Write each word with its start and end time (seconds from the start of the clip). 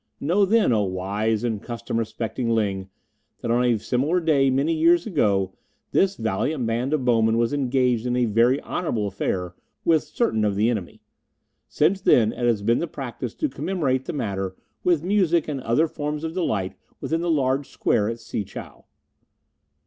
"Know 0.19 0.45
then, 0.45 0.73
O 0.73 0.81
wise 0.83 1.43
and 1.43 1.61
custom 1.61 1.99
respecting 1.99 2.49
Ling, 2.49 2.89
that 3.41 3.51
on 3.51 3.63
a 3.63 3.77
similar 3.77 4.19
day 4.19 4.49
many 4.49 4.73
years 4.73 5.05
ago 5.05 5.53
this 5.91 6.15
valiant 6.15 6.65
band 6.65 6.91
of 6.95 7.05
bowmen 7.05 7.37
was 7.37 7.53
engaged 7.53 8.07
in 8.07 8.15
a 8.15 8.25
very 8.25 8.59
honourable 8.63 9.05
affair 9.05 9.53
with 9.85 10.01
certain 10.01 10.43
of 10.43 10.55
the 10.55 10.71
enemy. 10.71 11.03
Since 11.67 12.01
then 12.01 12.31
it 12.33 12.47
has 12.47 12.63
been 12.63 12.79
the 12.79 12.87
practice 12.87 13.35
to 13.35 13.47
commemorate 13.47 14.05
the 14.05 14.13
matter 14.13 14.55
with 14.83 15.03
music 15.03 15.47
and 15.47 15.61
other 15.61 15.87
forms 15.87 16.23
of 16.23 16.33
delight 16.33 16.73
within 16.99 17.21
the 17.21 17.29
large 17.29 17.69
square 17.69 18.09
at 18.09 18.19
Si 18.19 18.43
chow." 18.43 18.85